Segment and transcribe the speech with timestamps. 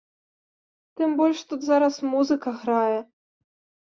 [1.01, 2.97] Тым больш тут зараз музыка грае.